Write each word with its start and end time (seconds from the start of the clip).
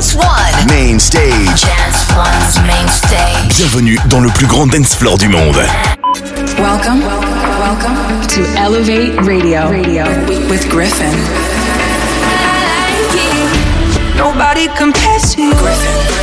Dance 0.00 0.14
One. 0.14 0.66
Main 0.66 0.98
stage. 0.98 1.60
Dance 1.60 2.06
One's 2.16 2.58
main 2.66 2.88
stage. 2.88 3.54
Bienvenue 3.58 3.98
dans 4.08 4.20
le 4.20 4.30
plus 4.30 4.46
grand 4.46 4.66
dance 4.66 4.94
floor 4.94 5.18
du 5.18 5.28
monde. 5.28 5.58
Welcome, 6.56 7.02
welcome 7.60 8.26
to 8.28 8.40
Elevate 8.56 9.20
Radio, 9.20 9.68
Radio 9.68 10.04
with, 10.48 10.66
Griffin. 10.70 11.12
Nobody 14.16 14.68
compares 14.68 15.34
to. 15.34 15.52
Griffin. 15.56 16.19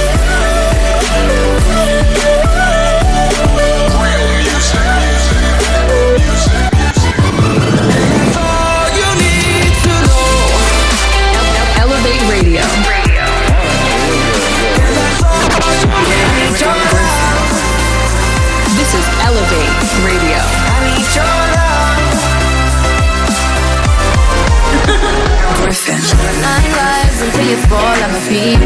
Lives 27.38 27.50
until 27.50 27.50
you 27.50 27.58
fall 27.68 27.80
at 27.80 28.09
my 28.12 28.20
feet. 28.20 28.59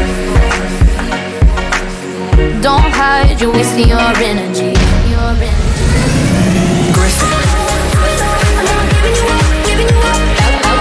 Don't 2.62 2.92
hide, 2.94 3.40
you're 3.40 3.52
wasting 3.52 3.88
your 3.88 3.98
energy. 3.98 4.72
Your 5.10 5.36
energy. 5.36 5.86
Gryffin. 6.92 7.32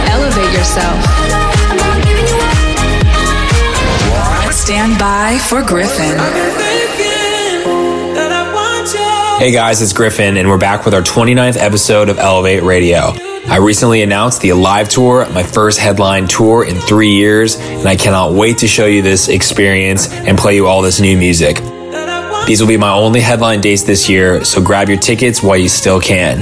Elevate 0.09 0.53
yourself. 0.53 0.99
Stand 4.53 4.97
by 4.97 5.37
for 5.49 5.61
Gryffin. 5.61 6.17
Hey 9.39 9.51
guys, 9.51 9.81
it's 9.81 9.91
Gryffin, 9.91 10.37
and 10.37 10.47
we're 10.47 10.57
back 10.57 10.85
with 10.85 10.93
our 10.93 11.01
29th 11.01 11.57
episode 11.57 12.09
of 12.09 12.19
Elevate 12.19 12.63
Radio. 12.63 13.30
I 13.51 13.57
recently 13.57 14.01
announced 14.01 14.39
the 14.39 14.51
Alive 14.51 14.87
Tour, 14.87 15.29
my 15.31 15.43
first 15.43 15.77
headline 15.77 16.25
tour 16.25 16.63
in 16.63 16.77
three 16.77 17.11
years, 17.11 17.57
and 17.57 17.85
I 17.85 17.97
cannot 17.97 18.31
wait 18.31 18.59
to 18.59 18.67
show 18.67 18.85
you 18.85 19.01
this 19.01 19.27
experience 19.27 20.09
and 20.09 20.37
play 20.37 20.55
you 20.55 20.67
all 20.67 20.81
this 20.81 21.01
new 21.01 21.17
music. 21.17 21.57
These 22.47 22.61
will 22.61 22.69
be 22.69 22.77
my 22.77 22.93
only 22.93 23.19
headline 23.19 23.59
dates 23.59 23.83
this 23.83 24.07
year, 24.07 24.45
so 24.45 24.61
grab 24.61 24.87
your 24.87 24.99
tickets 24.99 25.43
while 25.43 25.57
you 25.57 25.67
still 25.67 25.99
can. 25.99 26.39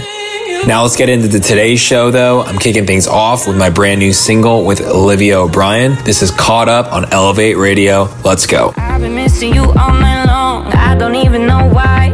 Now 0.68 0.84
let's 0.84 0.96
get 0.96 1.10
into 1.10 1.28
the 1.28 1.40
today's 1.40 1.80
show 1.80 2.12
though. 2.12 2.44
I'm 2.44 2.60
kicking 2.60 2.86
things 2.86 3.08
off 3.08 3.48
with 3.48 3.58
my 3.58 3.72
brand 3.72 4.02
new 4.02 4.14
single 4.14 4.64
with 4.64 4.80
Olivia 4.80 5.40
O'Brien. 5.40 5.96
This 6.04 6.22
is 6.22 6.30
Caught 6.30 6.70
Up 6.70 6.94
on 6.94 7.12
Elevate 7.12 7.58
Radio. 7.58 8.04
Let's 8.24 8.46
go. 8.46 8.72
I've 8.78 9.02
been 9.02 9.16
missing 9.16 9.56
you 9.56 9.64
all 9.64 9.94
night 9.96 10.26
long. 10.28 10.68
I 10.74 10.94
don't 10.94 11.16
even 11.16 11.48
know 11.48 11.68
why. 11.70 12.12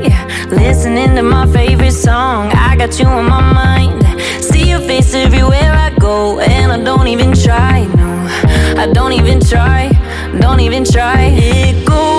Listening 0.49 1.15
to 1.15 1.21
my 1.21 1.45
favorite 1.47 1.91
song. 1.91 2.49
I 2.53 2.77
got 2.77 2.97
you 2.97 3.07
on 3.07 3.25
my 3.25 3.41
mind. 3.41 4.04
Face 4.95 5.13
everywhere 5.13 5.73
I 5.73 5.89
go. 5.99 6.39
And 6.39 6.71
I 6.71 6.81
don't 6.81 7.07
even 7.07 7.33
try. 7.33 7.83
No, 7.83 8.11
I 8.81 8.89
don't 8.93 9.11
even 9.11 9.41
try. 9.41 9.91
Don't 10.39 10.61
even 10.61 10.85
try. 10.85 11.31
It 11.35 11.85
goes 11.85 12.14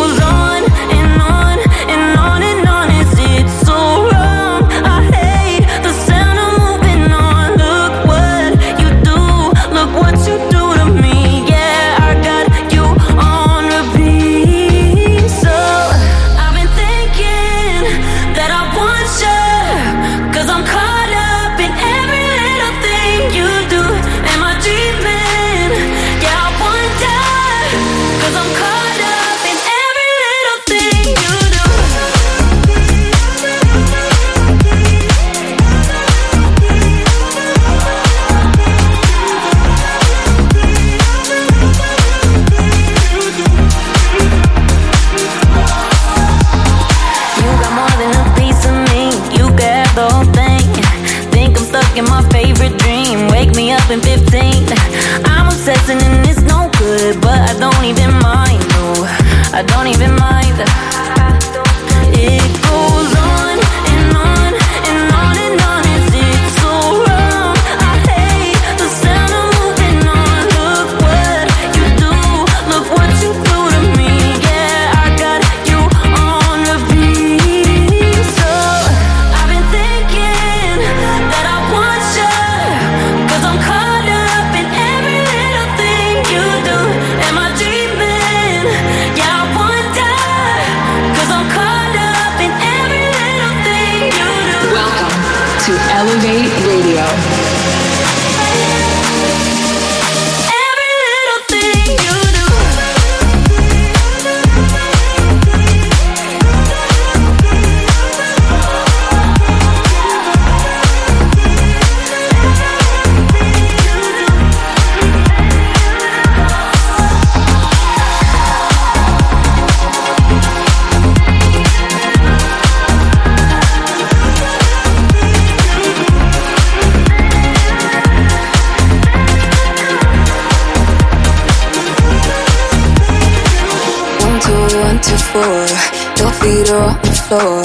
feet 136.40 136.70
on 136.70 137.00
the 137.02 137.12
floor. 137.26 137.62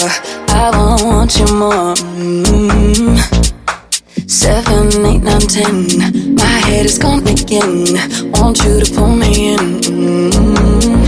I 0.50 0.70
want 1.04 1.38
you 1.40 1.48
more. 1.58 1.94
mm 1.96 3.18
Seven, 4.30 5.06
eight, 5.06 5.24
nine, 5.24 5.42
ten. 5.42 6.36
My 6.36 6.44
head 6.68 6.86
is 6.86 6.98
gone 6.98 7.28
again. 7.28 8.32
Want 8.32 8.64
you 8.64 8.80
to 8.84 8.94
pull 8.94 9.16
me 9.16 9.54
in. 9.54 9.60
mm 9.82 11.01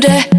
feel 0.00 0.35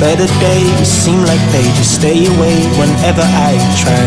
better 0.00 0.26
days, 0.38 0.86
seem 0.86 1.20
like 1.26 1.42
they 1.50 1.66
just 1.74 1.94
stay 1.98 2.26
away 2.26 2.56
whenever 2.78 3.22
I 3.22 3.58
try. 3.74 4.06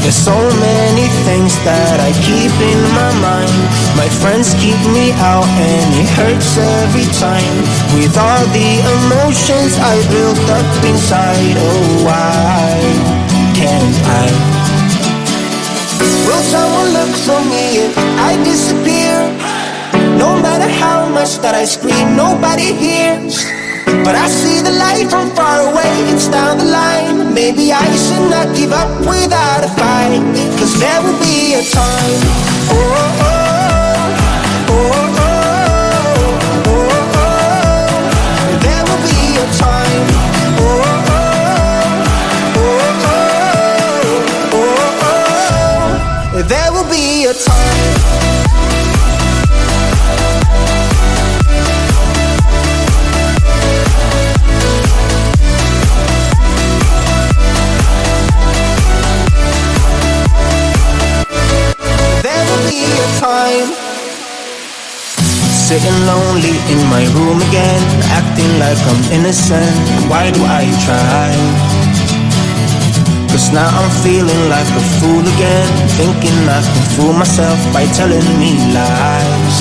There's 0.00 0.18
so 0.18 0.34
many 0.58 1.06
things 1.22 1.54
that 1.62 2.00
I 2.02 2.10
keep 2.26 2.50
in 2.58 2.80
my 2.96 3.12
mind. 3.22 3.54
My 3.94 4.08
friends 4.08 4.50
keep 4.58 4.80
me 4.90 5.12
out 5.22 5.46
and 5.62 5.88
it 5.94 6.10
hurts 6.18 6.58
every 6.58 7.06
time. 7.20 7.54
With 7.94 8.16
all 8.18 8.44
the 8.50 8.70
emotions 8.82 9.78
I 9.78 9.94
built 10.10 10.42
up 10.50 10.66
inside, 10.82 11.54
oh 11.54 12.02
why 12.02 12.82
can't 13.54 13.96
I? 14.02 14.26
Will 16.26 16.44
someone 16.50 16.90
look 16.98 17.14
for 17.22 17.40
me 17.46 17.86
if 17.86 17.94
I 18.18 18.34
disappear? 18.42 19.22
No 20.18 20.34
matter 20.40 20.68
how 20.82 21.06
much 21.06 21.38
that 21.46 21.54
I 21.54 21.64
scream, 21.64 22.16
nobody 22.16 22.74
hears. 22.74 23.61
But 24.00 24.14
I 24.16 24.26
see 24.28 24.60
the 24.62 24.72
light 24.72 25.06
from 25.10 25.30
far 25.36 25.60
away, 25.70 25.92
it's 26.12 26.26
down 26.28 26.56
the 26.58 26.64
line. 26.64 27.34
Maybe 27.34 27.72
I 27.72 27.84
should 27.94 28.30
not 28.30 28.48
give 28.56 28.72
up 28.72 28.88
without 29.00 29.62
a 29.64 29.68
fight. 29.80 30.20
Cause 30.58 30.74
there 30.80 31.00
will 31.04 31.18
be 31.20 31.54
a 31.54 31.62
time. 31.62 32.20
Oh, 32.72 32.78
oh, 33.28 33.36
oh, 34.72 34.72
oh, 34.72 35.20
oh, 35.20 35.36
oh, 36.72 36.90
oh. 37.20 37.92
There 38.64 38.82
will 38.88 39.02
be 39.06 39.20
a 39.38 39.46
time. 39.60 40.04
Oh, 40.58 40.64
oh, 41.12 41.28
oh, 42.58 42.70
oh, 44.54 44.58
oh, 44.58 44.74
oh. 46.34 46.42
There 46.42 46.70
will 46.72 46.88
be 46.90 47.26
a 47.26 47.34
time. 47.34 47.92
Sitting 65.72 66.04
lonely 66.04 66.52
in 66.68 66.84
my 66.92 67.00
room 67.16 67.40
again, 67.48 67.80
acting 68.12 68.52
like 68.60 68.76
I'm 68.92 69.00
innocent. 69.08 69.72
Why 70.04 70.28
do 70.28 70.44
I 70.44 70.68
try? 70.84 71.32
Cause 73.32 73.48
now 73.56 73.72
I'm 73.72 73.88
feeling 74.04 74.42
like 74.52 74.68
a 74.68 74.84
fool 75.00 75.24
again, 75.24 75.68
thinking 75.96 76.36
I 76.44 76.60
can 76.60 76.84
fool 76.92 77.14
myself 77.16 77.56
by 77.72 77.88
telling 77.96 78.20
me 78.36 78.52
lies. 78.76 79.56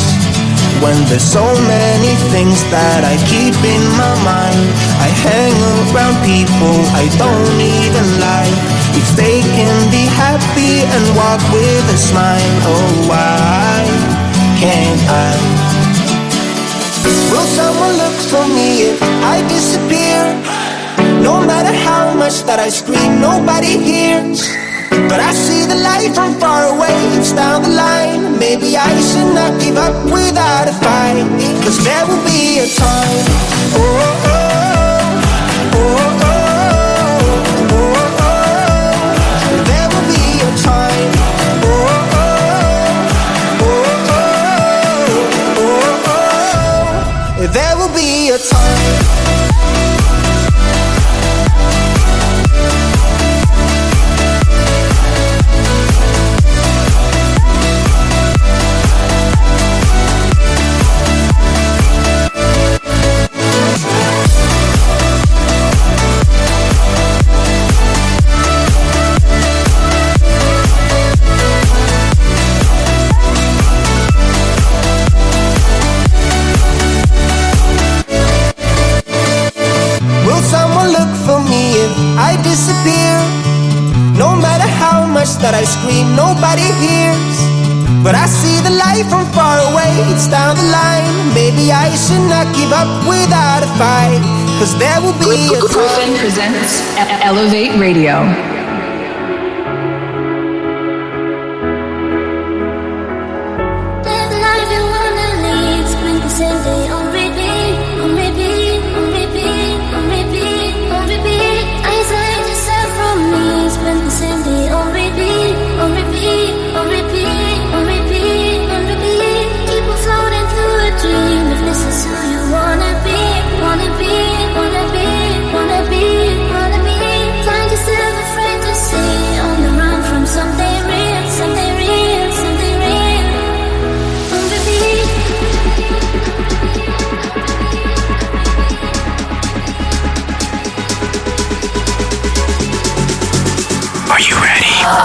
When 0.84 1.00
there's 1.08 1.24
so 1.24 1.48
many 1.72 2.12
things 2.28 2.60
that 2.76 3.08
I 3.08 3.16
keep 3.32 3.56
in 3.64 3.84
my 3.96 4.12
mind, 4.28 4.68
I 5.00 5.08
hang 5.16 5.56
around 5.96 6.20
people 6.28 6.76
I 6.92 7.08
don't 7.16 7.56
even 7.56 8.08
like. 8.20 8.60
If 9.00 9.16
they 9.16 9.40
can 9.56 9.88
be 9.88 10.04
happy 10.12 10.84
and 10.84 11.04
walk 11.16 11.40
with 11.56 11.96
a 11.96 11.96
smile, 11.96 12.52
oh 12.68 13.08
why 13.08 13.88
can't 14.60 15.04
I? 15.08 15.51
Someone 17.58 17.98
look 17.98 18.18
for 18.32 18.46
me 18.48 18.70
if 18.92 19.00
I 19.04 19.44
disappear? 19.48 20.20
No 21.22 21.36
matter 21.44 21.74
how 21.88 22.14
much 22.14 22.44
that 22.48 22.60
I 22.60 22.70
scream, 22.70 23.20
nobody 23.20 23.76
hears. 23.78 24.40
But 25.12 25.20
I 25.20 25.34
see 25.34 25.66
the 25.66 25.76
light 25.76 26.16
from 26.16 26.40
far 26.40 26.72
away, 26.74 26.96
it's 27.20 27.34
down 27.34 27.64
the 27.64 27.70
line. 27.70 28.40
Maybe 28.40 28.78
I 28.78 28.92
should 29.10 29.36
not 29.36 29.60
give 29.60 29.76
up 29.76 29.96
without 30.06 30.72
a 30.72 30.76
fight. 30.80 31.28
Cause 31.64 31.84
there 31.84 32.06
will 32.08 32.24
be 32.24 32.60
a 32.64 32.68
time. 32.72 33.20
Oh, 33.76 33.84
oh, 33.84 34.32
oh, 34.32 34.72
oh, 35.76 36.24
oh, 36.24 36.31
will 48.32 48.38
be 48.40 49.91
that 85.42 85.54
I 85.58 85.64
scream, 85.66 86.16
nobody 86.16 86.66
hears. 86.82 87.36
But 88.06 88.16
I 88.18 88.26
see 88.26 88.58
the 88.66 88.74
light 88.74 89.06
from 89.10 89.26
far 89.34 89.62
away, 89.72 89.90
it's 90.14 90.26
down 90.28 90.56
the 90.58 90.68
line. 90.74 91.06
Maybe 91.38 91.70
I 91.72 91.90
should 91.94 92.26
not 92.30 92.50
give 92.58 92.72
up 92.74 92.90
without 93.06 93.62
a 93.62 93.70
fight. 93.78 94.22
Cause 94.58 94.78
there 94.78 95.02
will 95.02 95.18
be 95.18 95.50
a 95.54 95.58
Gryffin 95.62 96.14
time. 96.14 96.18
presents 96.22 96.82
E- 96.98 97.22
Elevate 97.26 97.74
Radio. 97.82 98.22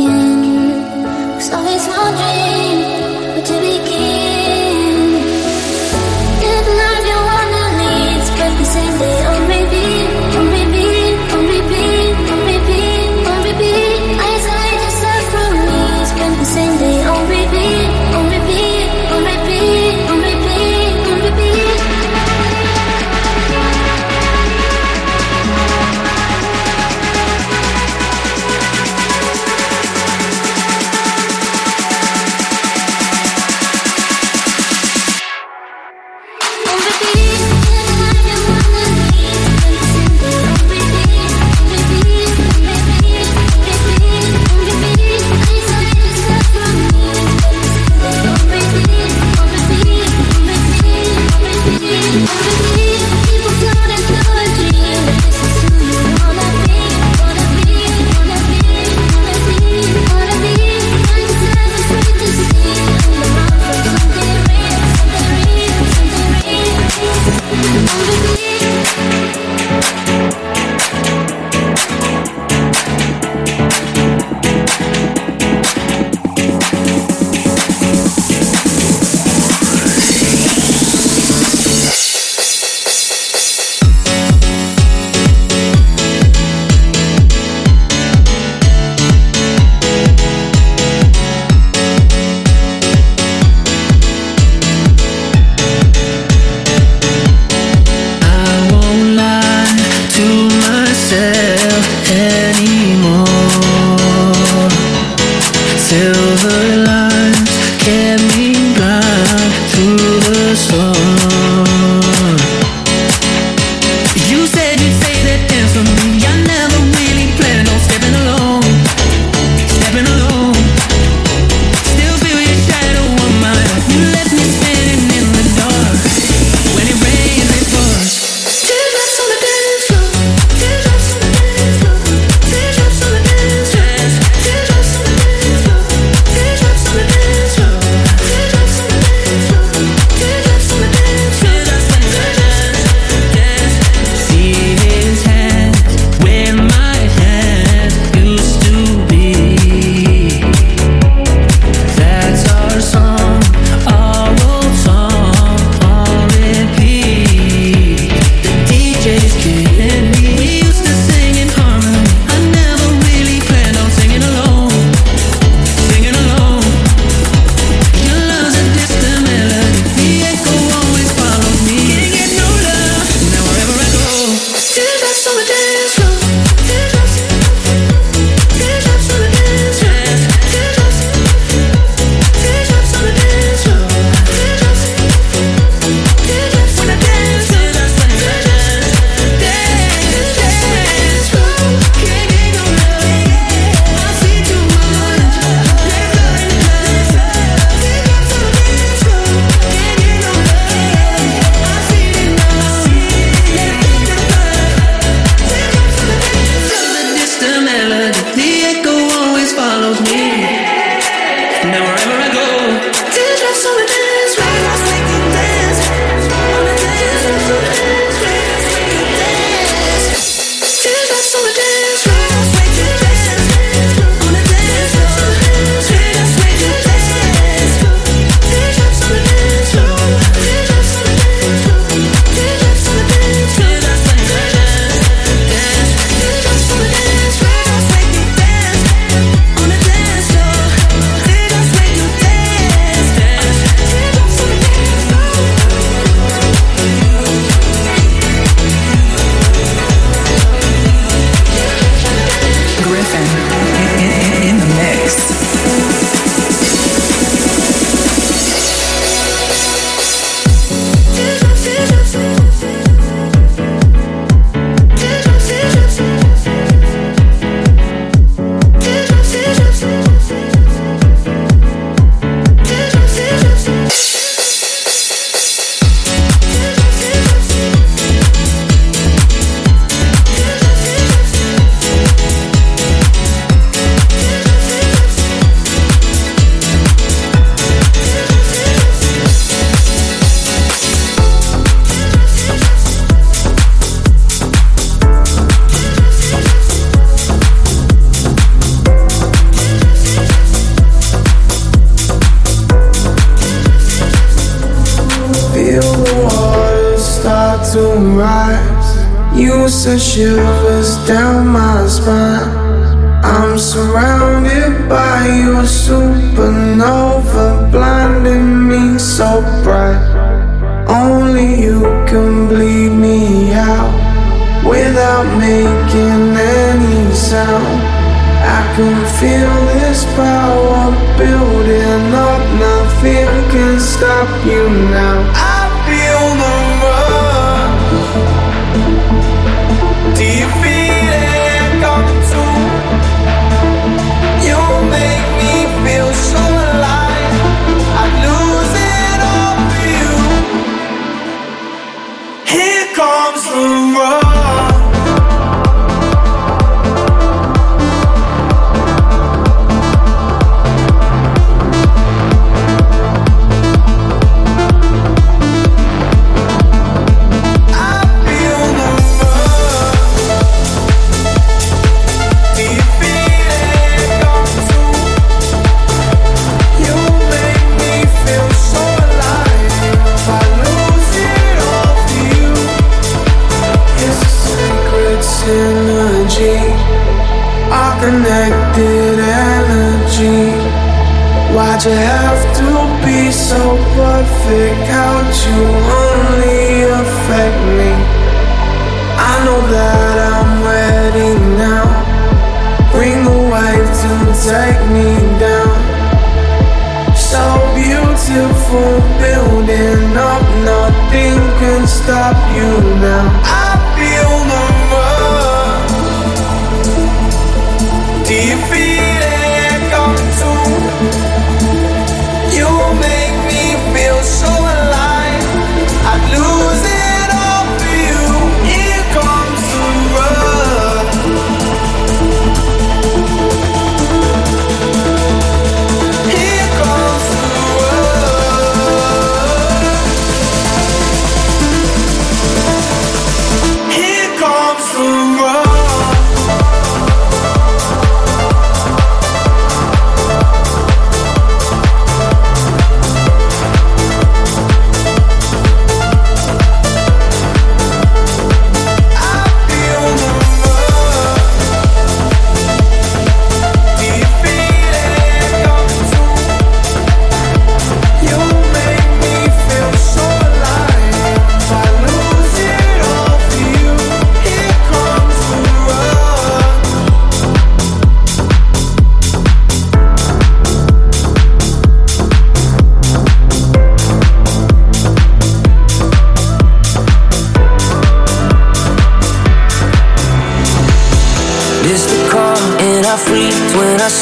looking 0.00 0.29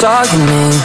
freaked 0.00 0.77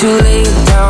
too 0.00 0.08
late 0.22 0.44
down 0.66 0.83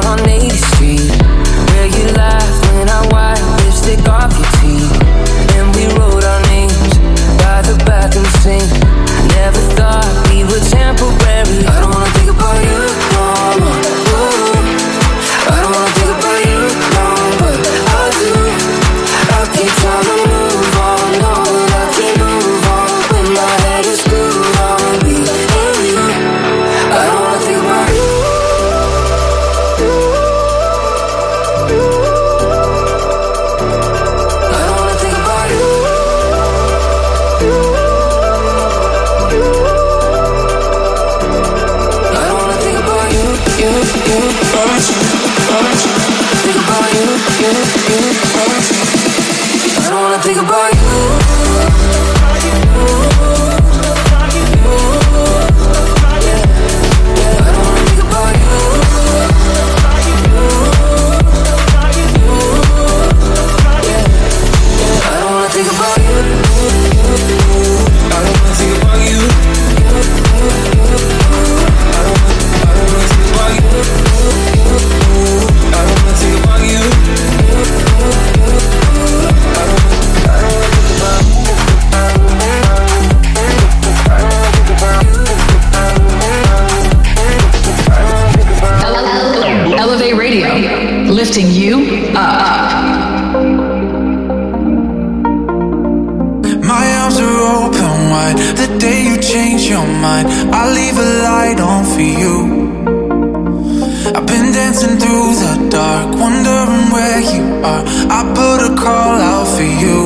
wondering 106.25 106.87
where 106.97 107.21
you 107.35 107.45
are. 107.71 107.85
I 108.17 108.21
put 108.41 108.59
a 108.69 108.73
call 108.85 109.17
out 109.33 109.49
for 109.55 109.69
you. 109.85 110.01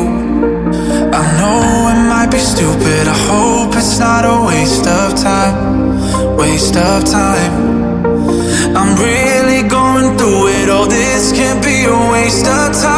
I 1.20 1.22
know 1.38 1.60
it 1.92 2.00
might 2.12 2.30
be 2.36 2.40
stupid. 2.52 3.04
I 3.16 3.18
hope 3.30 3.70
it's 3.80 3.98
not 3.98 4.22
a 4.34 4.36
waste 4.50 4.86
of 5.00 5.08
time. 5.30 5.56
Waste 6.36 6.76
of 6.76 7.04
time. 7.04 7.54
I'm 8.78 8.92
really 9.08 9.62
going 9.78 10.08
through 10.18 10.44
it. 10.58 10.68
All 10.68 10.88
this 10.88 11.32
can't 11.38 11.62
be 11.64 11.76
a 11.84 11.98
waste 12.12 12.46
of 12.46 12.68
time. 12.82 12.97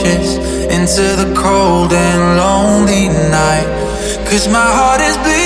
into 0.00 1.02
the 1.16 1.34
cold 1.36 1.92
and 1.92 2.36
lonely 2.38 3.08
night. 3.08 3.68
Cause 4.28 4.48
my 4.48 4.58
heart 4.58 5.00
is 5.00 5.16
bleeding. 5.18 5.41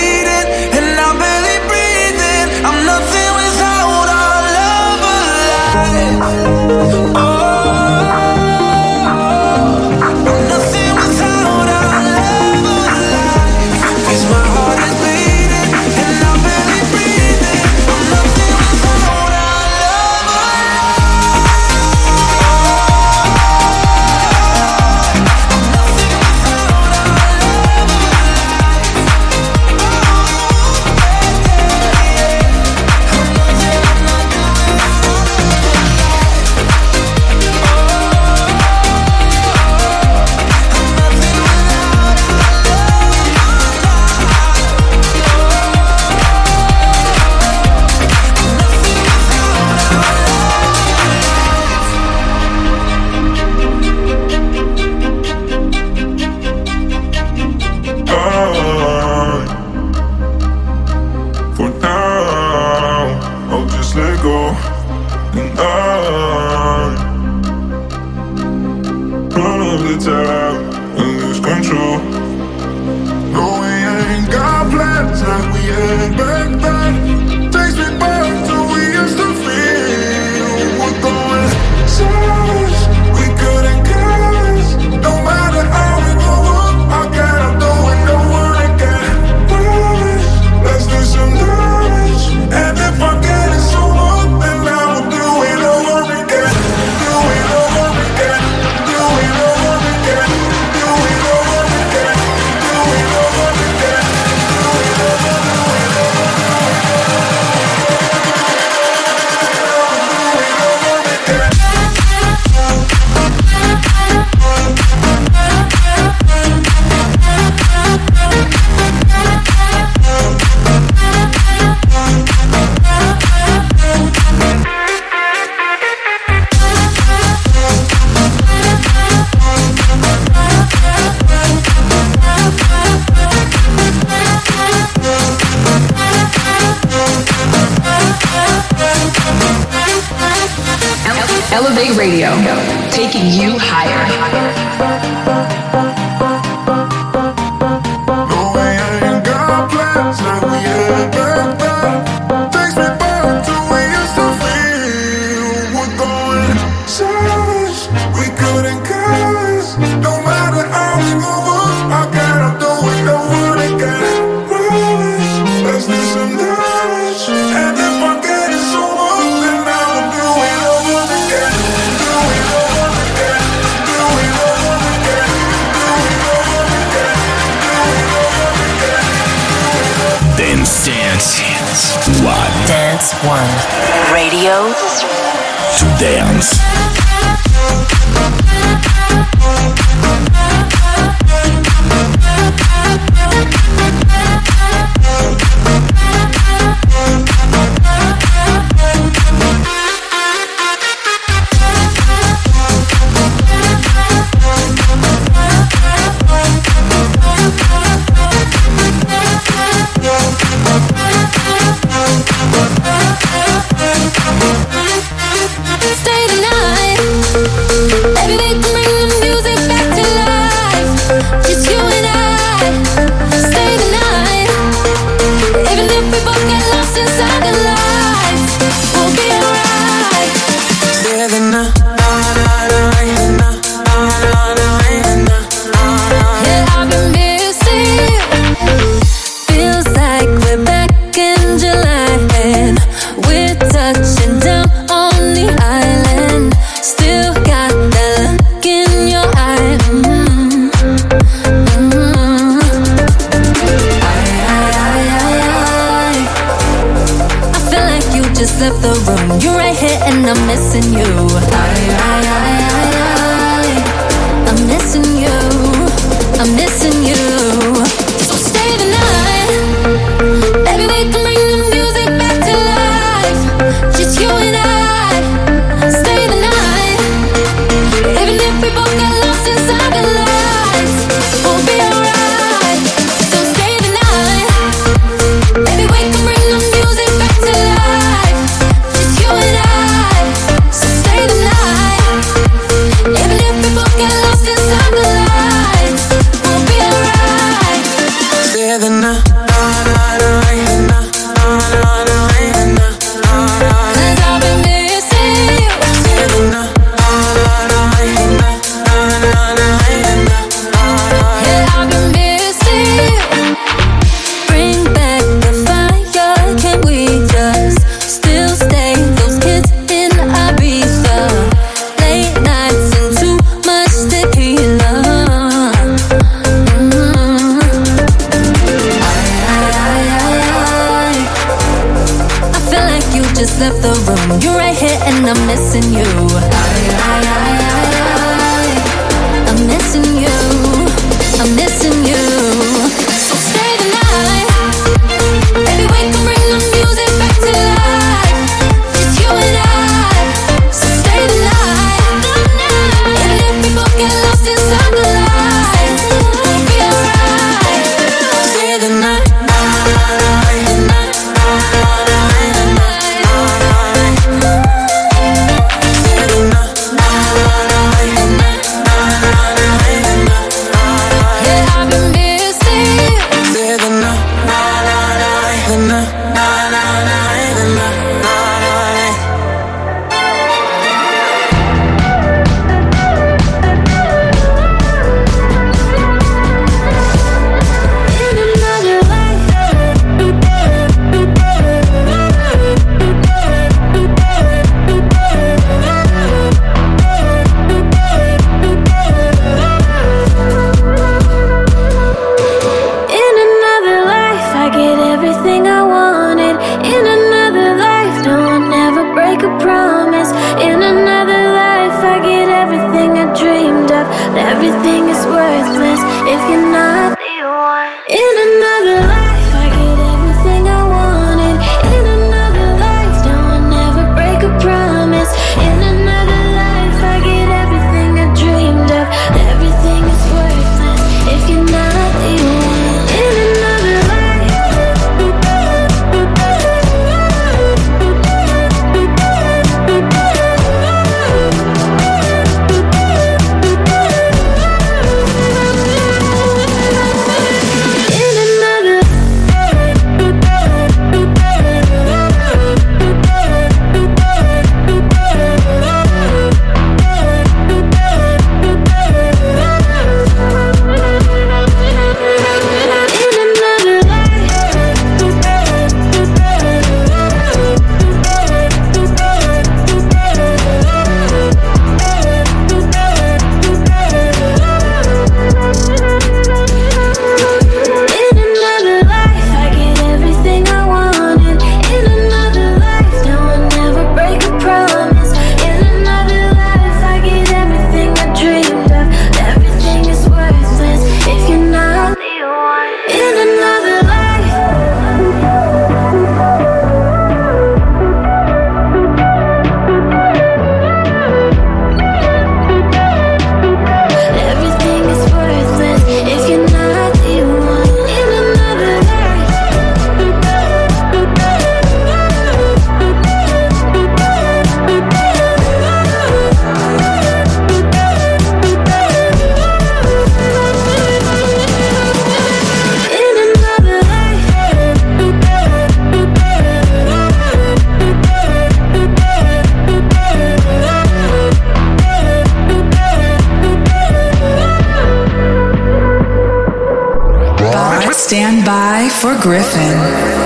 listen. 539.77 540.46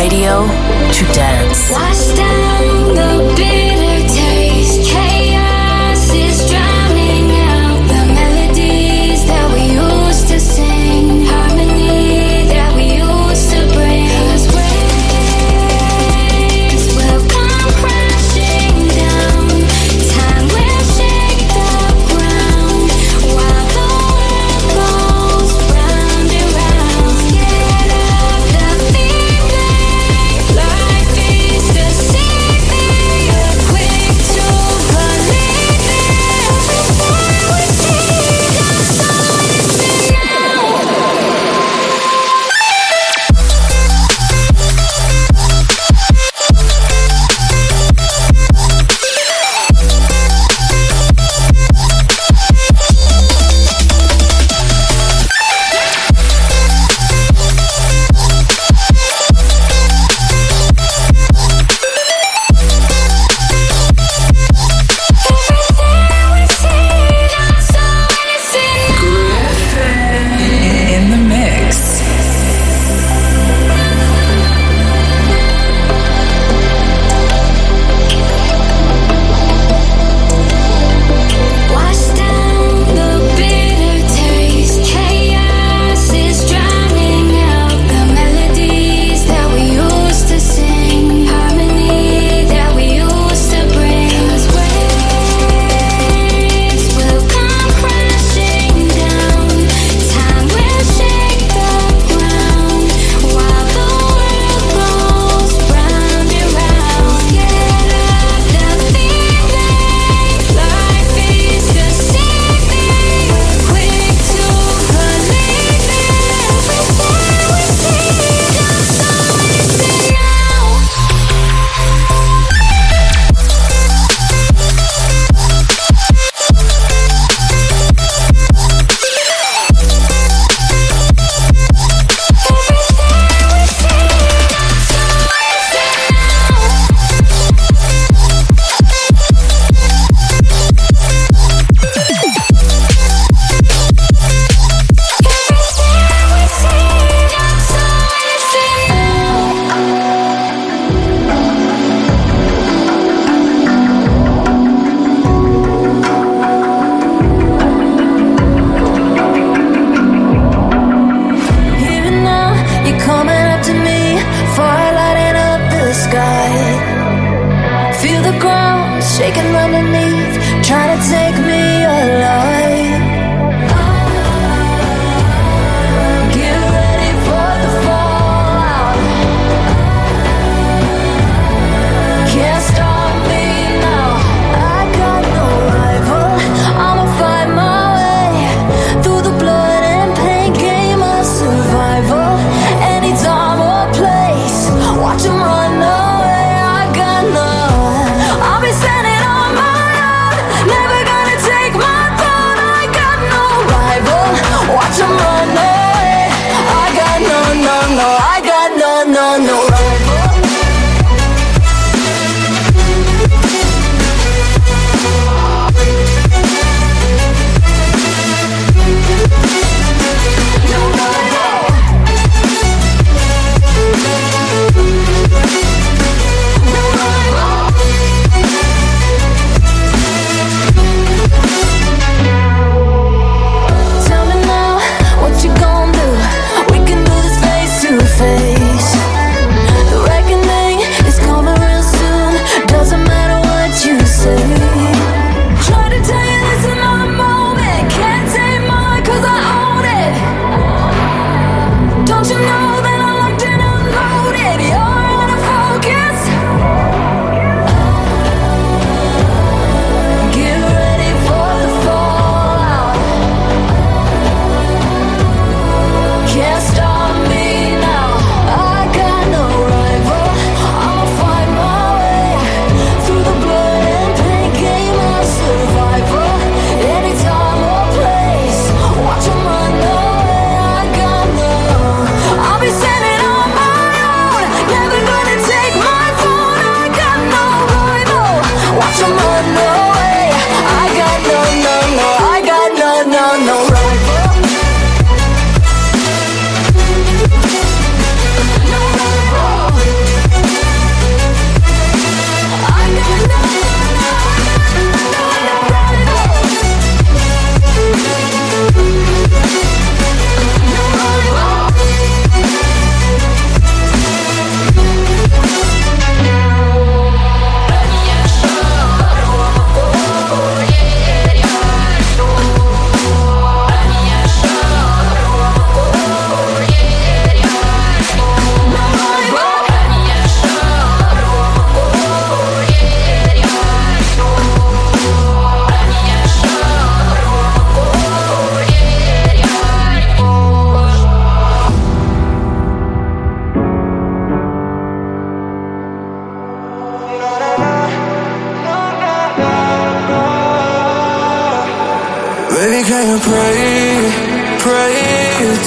Radio 0.00 0.46
to 0.94 1.04
dance. 1.12 1.49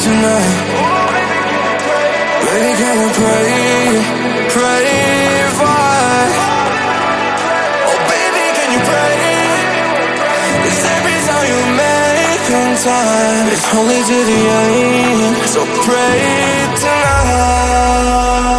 tonight. 0.04 0.52
Baby, 2.44 2.72
can 2.76 2.96
pray, 3.24 3.56
pray 4.52 4.88
for 5.58 5.72
us? 5.72 6.36
Oh, 7.88 8.00
baby, 8.12 8.46
can 8.58 8.70
you 8.76 8.82
pray? 8.92 9.16
Every 10.96 11.20
you 11.52 11.60
make 11.80 12.44
time, 12.84 13.46
it's 13.48 13.66
holy 13.72 14.02
to 14.12 14.18
the 14.32 14.42
end. 14.68 15.36
So 15.54 15.62
pray 15.88 16.20
tonight. 16.84 18.53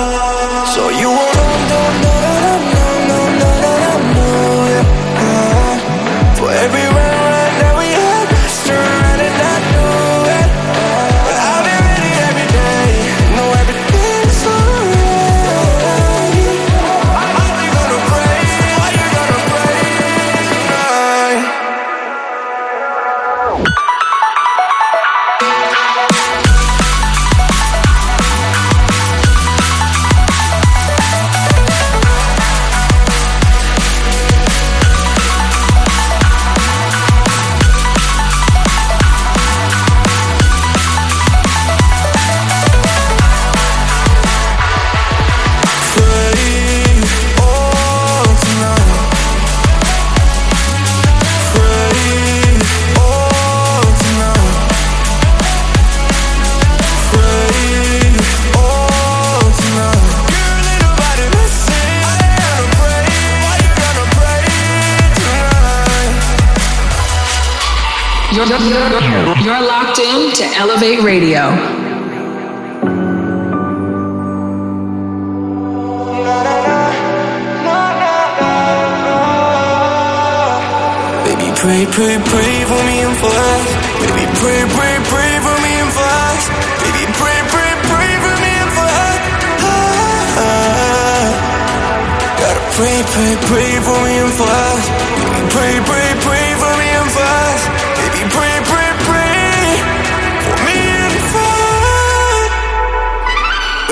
Elevate 70.57 71.03
Radio. 71.03 71.51
Baby, 81.27 81.49
pray, 81.59 81.83
pray, 81.97 82.17
pray 82.23 82.55
for 82.71 82.81
me 82.89 82.97
and 83.07 83.17
fast. 83.17 83.71
Baby, 84.03 84.25
pray, 84.39 84.61
pray, 84.77 84.95
pray 85.11 85.33
for 85.45 85.57
me 85.65 85.73
and 85.83 85.93
fast. 85.99 86.45
Baby, 86.85 87.05
pray, 87.19 87.39
pray, 87.53 87.73
pray 87.91 88.13
for 88.25 88.35
me 88.45 88.53
and 88.63 88.73
fast. 88.79 89.23
Ah, 90.39 91.25
gotta 92.41 92.65
pray, 92.77 92.99
pray, 93.15 93.35
pray 93.49 93.71
for 93.87 93.99
me 94.07 94.15
and 94.23 94.33
fast. 94.39 94.87
Baby, 95.19 95.43
pray, 95.55 95.75
pray, 95.89 96.09
pray 96.27 96.44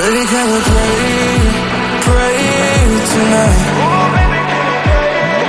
Baby, 0.02 0.26
can 0.26 0.46
we 0.52 0.58
pray, 0.72 1.38
pray 2.10 2.38
tonight? 3.12 3.62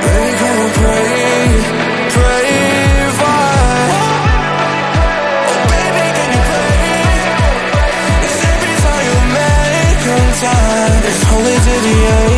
Baby, 0.06 0.32
can 0.42 0.56
we 0.62 0.68
pray, 0.78 1.10
pray? 2.14 2.50
Oh, 5.50 5.66
baby, 5.74 6.06
can 6.18 6.30
pray? 6.50 6.78
every 8.54 8.76
time 8.86 9.04
you 9.10 9.18
make 9.34 9.98
contact, 10.06 11.02
it's 11.10 11.24
only 11.34 11.56
to 11.66 11.74
the. 11.86 12.33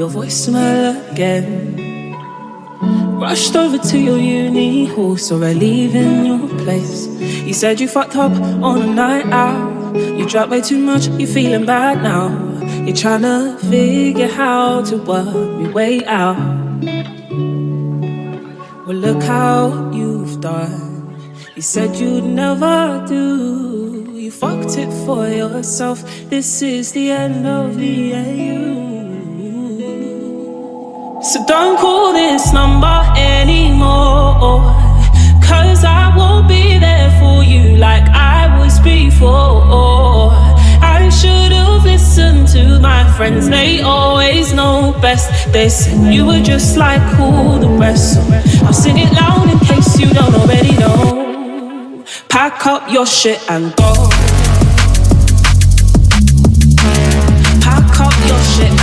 Your 0.00 0.08
voicemail 0.08 0.96
again. 1.12 2.16
Rushed 3.20 3.54
over 3.54 3.76
to 3.76 3.98
your 3.98 4.16
uni 4.16 4.86
hall, 4.86 5.18
I 5.44 5.52
leave 5.52 5.94
in 5.94 6.24
your 6.24 6.48
place. 6.64 7.06
You 7.46 7.52
said 7.52 7.78
you 7.80 7.86
fucked 7.86 8.16
up 8.16 8.32
on 8.62 8.80
a 8.80 8.86
night 8.86 9.26
out. 9.26 9.94
You 9.94 10.26
drank 10.26 10.50
way 10.50 10.62
too 10.62 10.78
much, 10.78 11.08
you 11.20 11.26
feeling 11.26 11.66
bad 11.66 12.02
now. 12.02 12.28
You're 12.86 12.96
trying 12.96 13.24
to 13.28 13.58
figure 13.68 14.28
how 14.28 14.82
to 14.84 14.96
work 14.96 15.34
your 15.60 15.70
way 15.70 16.02
out. 16.06 16.38
Well, 18.86 18.96
look 19.06 19.22
how 19.22 19.90
you've 19.92 20.40
done. 20.40 21.20
You 21.56 21.60
said 21.60 21.94
you'd 21.96 22.24
never 22.24 23.04
do. 23.06 24.14
You 24.14 24.30
fucked 24.30 24.78
it 24.78 24.90
for 25.04 25.28
yourself. 25.28 26.02
This 26.30 26.62
is 26.62 26.92
the 26.92 27.10
end 27.10 27.46
of 27.46 27.76
the 27.76 28.14
AU. 28.14 28.89
So 31.30 31.38
don't 31.46 31.78
call 31.78 32.12
this 32.12 32.52
number 32.52 32.98
anymore. 33.16 34.66
Cause 35.46 35.84
I 35.84 36.12
won't 36.16 36.48
be 36.48 36.76
there 36.80 37.08
for 37.20 37.44
you 37.44 37.76
like 37.76 38.02
I 38.08 38.58
was 38.58 38.80
before. 38.80 40.32
I 40.82 41.08
should 41.08 41.52
have 41.52 41.84
listened 41.84 42.48
to 42.48 42.80
my 42.80 43.04
friends, 43.16 43.48
they 43.48 43.80
always 43.80 44.52
know 44.52 44.92
best. 45.00 45.52
They 45.52 45.68
said 45.68 46.12
you 46.12 46.26
were 46.26 46.42
just 46.42 46.76
like 46.76 47.00
all 47.20 47.60
the 47.60 47.68
rest. 47.68 48.18
I'll 48.64 48.72
sing 48.72 48.98
it 48.98 49.12
loud 49.12 49.48
in 49.48 49.58
case 49.60 50.00
you 50.00 50.12
don't 50.12 50.34
already 50.34 50.76
know. 50.78 52.04
Pack 52.28 52.66
up 52.66 52.90
your 52.90 53.06
shit 53.06 53.38
and 53.48 53.72
go. 53.76 53.92
Pack 57.62 58.00
up 58.00 58.16
your 58.26 58.42
shit 58.52 58.79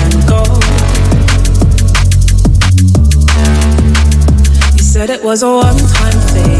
said 4.97 5.11
it 5.11 5.23
was 5.23 5.43
a 5.43 5.47
one 5.47 5.77
time 5.77 6.19
thing. 6.33 6.57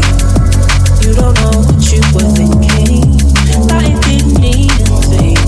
You 1.02 1.12
don't 1.12 1.34
know 1.42 1.58
what 1.58 1.82
you 1.90 1.98
were 2.14 2.30
thinking. 2.38 3.02
That 3.66 3.82
it 3.82 3.98
didn't 4.06 4.38
mean 4.38 4.70
a 4.70 4.98
thing. 5.10 5.42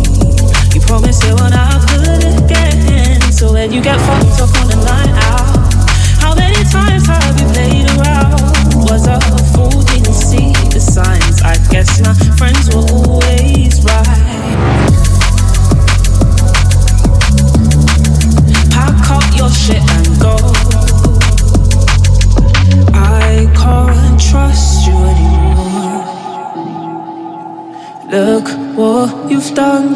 You 0.75 0.81
promised 0.83 1.23
it 1.23 1.35
won't 1.39 1.55
happen 1.55 2.03
again. 2.43 3.23
So 3.31 3.53
when 3.53 3.71
you 3.71 3.81
get 3.81 3.95
fucked 4.03 4.43
up 4.43 4.51
on 4.59 4.75
a 4.75 4.79
night 4.83 5.15
out, 5.31 5.71
how 6.19 6.35
many 6.35 6.59
times 6.67 7.07
have 7.07 7.39
you 7.39 7.47
played 7.55 7.87
around? 7.95 8.43
Was 8.91 9.07
a 9.07 9.23
fool, 9.55 9.71
didn't 9.87 10.19
see 10.19 10.51
the 10.75 10.81
signs. 10.81 11.43
I 11.43 11.55
guess 11.71 12.03
my 12.03 12.30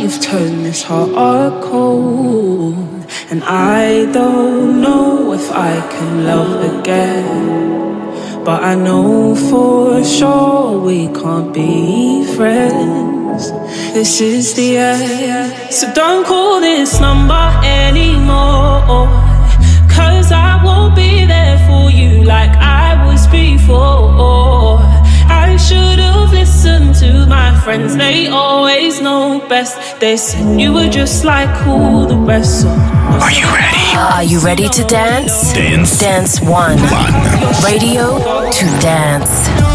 you've 0.01 0.21
turned 0.21 0.65
this 0.65 0.83
heart 0.83 1.63
cold. 1.63 2.75
And 3.31 3.43
I 3.45 4.11
don't 4.13 4.81
know 4.81 5.33
if 5.33 5.51
I 5.51 5.75
can 5.91 6.25
love 6.25 6.81
again. 6.81 8.45
But 8.45 8.63
I 8.63 8.75
know 8.75 9.35
for 9.35 10.05
sure 10.05 10.79
we 10.79 11.09
can't 11.09 11.53
be 11.55 12.27
friends. 12.37 13.51
This 13.95 14.21
is 14.21 14.55
the 14.55 14.77
end. 14.77 15.73
So 15.73 15.91
don't 15.95 16.27
call 16.27 16.61
this 16.61 17.01
number 17.01 17.47
anymore. 17.65 19.09
Cause 19.97 20.31
I 20.31 20.63
won't 20.65 20.95
be 20.95 21.25
there 21.25 21.59
for 21.67 21.91
you 21.91 22.23
like 22.25 22.51
I 22.51 23.07
was 23.07 23.27
before. 23.29 24.79
I 25.29 25.57
should 25.57 25.99
have 25.99 26.33
listened 26.33 26.95
to 26.97 27.27
my 27.27 27.59
friends, 27.65 27.97
they 27.97 28.27
always 28.27 29.01
know 29.01 29.41
best. 29.49 29.74
They 30.01 30.17
said 30.17 30.61
you 30.61 30.73
were 30.73 30.89
just 30.89 31.25
like 31.25 31.67
all 31.67 32.07
the 32.07 32.17
rest. 32.17 32.63
So 32.63 32.69
Are 32.69 33.31
you 33.31 33.47
ready? 33.47 33.97
Are 33.97 34.23
you 34.25 34.39
ready 34.41 34.69
to 34.69 34.85
dance? 34.85 35.53
Dance. 35.55 35.99
Dance 35.99 36.41
one. 36.41 36.79
One. 36.79 37.15
Radio 37.65 38.19
to 38.51 38.65
dance. 38.81 39.74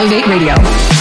Elevate 0.00 0.26
Radio. 0.30 0.99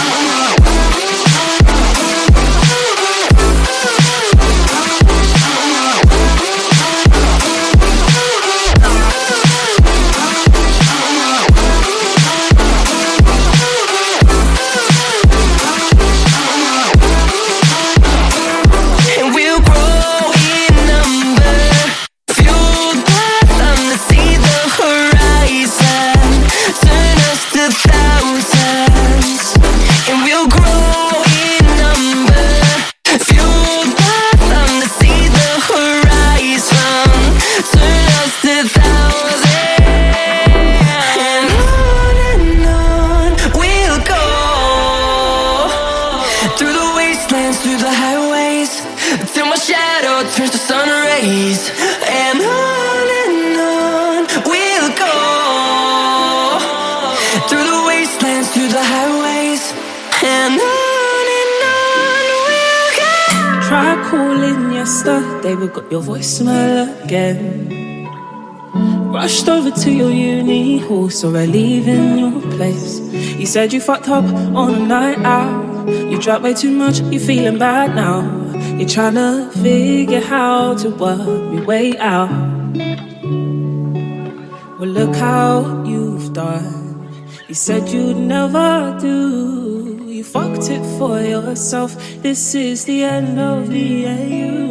Saw 71.19 71.31
her 71.31 71.45
leaving 71.45 72.17
your 72.17 72.39
place. 72.55 72.99
You 73.11 73.45
said 73.45 73.73
you 73.73 73.81
fucked 73.81 74.07
up 74.07 74.23
on 74.23 74.73
a 74.73 74.79
night 74.79 75.19
out. 75.25 75.85
You 75.89 76.17
drank 76.17 76.43
way 76.43 76.53
too 76.53 76.71
much, 76.71 77.01
You're 77.11 77.19
feeling 77.19 77.57
bad 77.59 77.93
now. 77.93 78.21
You're 78.77 78.87
trying 78.87 79.15
to 79.15 79.51
figure 79.61 80.21
how 80.21 80.75
to 80.75 80.89
work 80.91 81.27
your 81.53 81.65
way 81.65 81.97
out. 81.97 82.29
Well, 84.79 84.91
look 84.99 85.13
how 85.13 85.83
you've 85.83 86.31
done. 86.31 87.11
You 87.49 87.55
said 87.55 87.89
you'd 87.89 88.15
never 88.15 88.97
do. 89.01 90.05
You 90.07 90.23
fucked 90.23 90.69
it 90.69 90.85
for 90.97 91.19
yourself. 91.19 91.97
This 92.21 92.55
is 92.55 92.85
the 92.85 93.03
end 93.03 93.37
of 93.37 93.67
the 93.67 94.07
AU. 94.07 94.69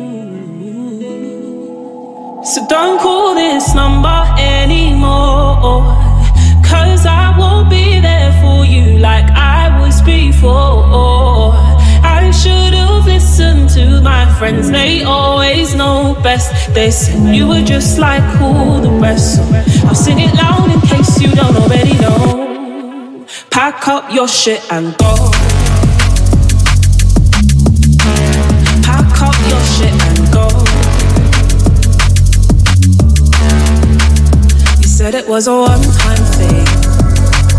So 2.42 2.66
don't 2.68 2.98
call 3.00 3.34
this 3.34 3.74
number 3.74 4.24
anymore. 4.38 6.07
I 7.08 7.36
won't 7.38 7.70
be 7.70 8.00
there 8.00 8.32
for 8.42 8.64
you 8.64 8.98
like 8.98 9.24
I 9.30 9.80
was 9.80 10.00
before. 10.02 11.52
I 12.02 12.30
should 12.30 12.74
have 12.74 13.06
listened 13.06 13.70
to 13.70 14.00
my 14.02 14.24
friends, 14.38 14.70
they 14.70 15.02
always 15.02 15.74
know 15.74 16.16
best. 16.22 16.74
They 16.74 16.90
said 16.90 17.34
you 17.34 17.48
were 17.48 17.62
just 17.62 17.98
like 17.98 18.22
all 18.40 18.80
the 18.80 18.90
rest. 18.90 19.40
I'll 19.86 19.94
sing 19.94 20.18
it 20.20 20.34
loud 20.34 20.70
in 20.70 20.80
case 20.82 21.20
you 21.20 21.30
don't 21.34 21.56
already 21.56 21.94
know. 21.98 23.26
Pack 23.50 23.88
up 23.88 24.12
your 24.12 24.28
shit 24.28 24.60
and 24.70 24.96
go. 24.98 25.14
Pack 28.86 29.22
up 29.28 29.38
your 29.50 29.62
shit 29.74 29.94
and 30.08 30.32
go. 30.32 30.46
You 34.80 34.88
said 34.88 35.14
it 35.14 35.26
was 35.28 35.46
a 35.46 35.54
one 35.54 35.82
time 35.82 36.24
thing. 36.36 36.67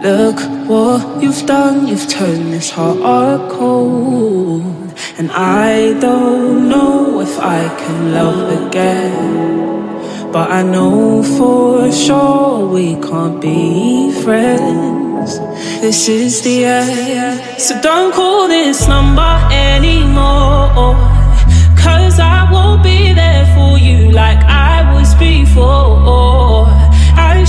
Look 0.00 0.38
what 0.68 1.20
you've 1.20 1.44
done, 1.44 1.88
you've 1.88 2.08
turned 2.08 2.52
this 2.52 2.70
heart 2.70 3.50
cold. 3.50 4.62
And 5.18 5.28
I 5.32 5.98
don't 5.98 6.68
know 6.68 7.20
if 7.20 7.36
I 7.40 7.66
can 7.80 8.12
love 8.12 8.68
again. 8.68 10.30
But 10.30 10.52
I 10.52 10.62
know 10.62 11.24
for 11.24 11.90
sure 11.90 12.68
we 12.68 12.94
can't 13.00 13.40
be 13.40 14.12
friends. 14.22 15.40
This 15.80 16.08
is 16.08 16.42
the 16.42 16.64
end. 16.64 17.60
So 17.60 17.80
don't 17.80 18.14
call 18.14 18.46
this 18.46 18.86
number 18.86 19.34
anymore. 19.50 20.94
Cause 21.76 22.20
I 22.20 22.48
won't 22.52 22.84
be 22.84 23.14
there 23.14 23.46
for 23.56 23.76
you 23.78 24.12
like 24.12 24.38
I 24.44 24.94
was 24.94 25.12
before. 25.16 26.47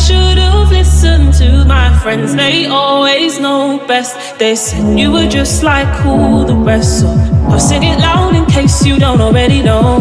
Should 0.05 0.37
have 0.37 0.71
listened 0.71 1.33
to 1.35 1.65
my 1.65 1.95
friends, 1.99 2.33
they 2.35 2.65
always 2.65 3.39
know 3.39 3.79
best. 3.87 4.39
They 4.39 4.55
said 4.55 4.97
you 4.97 5.11
were 5.11 5.27
just 5.27 5.61
like 5.61 6.05
all 6.05 6.45
the 6.45 6.55
rest. 6.55 7.01
So 7.01 7.07
I'll 7.49 7.59
sing 7.59 7.83
it 7.83 7.99
loud 7.99 8.35
in 8.35 8.45
case 8.45 8.85
you 8.85 8.97
don't 8.97 9.21
already 9.21 9.61
know. 9.61 9.99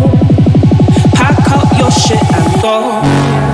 Pack 1.15 1.39
up 1.51 1.79
your 1.79 1.91
shit 1.91 2.23
and 2.33 2.63
go. 2.63 3.48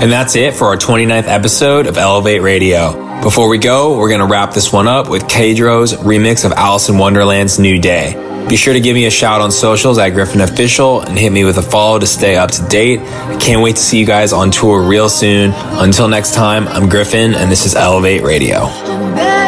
And 0.00 0.10
that's 0.10 0.34
it 0.34 0.54
for 0.54 0.68
our 0.68 0.76
29th 0.76 1.28
episode 1.28 1.86
of 1.86 1.98
Elevate 1.98 2.40
Radio. 2.40 3.20
Before 3.20 3.50
we 3.50 3.58
go, 3.58 3.98
we're 3.98 4.08
going 4.08 4.20
to 4.20 4.26
wrap 4.26 4.54
this 4.54 4.72
one 4.72 4.88
up 4.88 5.10
with 5.10 5.24
Kadro's 5.24 5.92
remix 5.92 6.46
of 6.46 6.52
Alison 6.52 6.96
Wonderland's 6.96 7.58
New 7.58 7.78
Day. 7.78 8.46
Be 8.48 8.56
sure 8.56 8.72
to 8.72 8.80
give 8.80 8.94
me 8.94 9.04
a 9.04 9.10
shout 9.10 9.42
on 9.42 9.52
socials 9.52 9.98
at 9.98 10.12
Gryffin 10.12 10.42
Official 10.42 11.02
and 11.02 11.18
hit 11.18 11.30
me 11.30 11.44
with 11.44 11.58
a 11.58 11.62
follow 11.62 11.98
to 11.98 12.06
stay 12.06 12.36
up 12.36 12.50
to 12.52 12.66
date. 12.68 13.00
I 13.00 13.36
can't 13.38 13.60
wait 13.60 13.76
to 13.76 13.82
see 13.82 13.98
you 13.98 14.06
guys 14.06 14.32
on 14.32 14.50
tour 14.50 14.80
real 14.82 15.10
soon. 15.10 15.52
Until 15.54 16.08
next 16.08 16.32
time, 16.32 16.66
I'm 16.68 16.88
Gryffin 16.88 17.34
and 17.34 17.52
this 17.52 17.66
is 17.66 17.74
Elevate 17.74 18.22
Radio. 18.22 19.39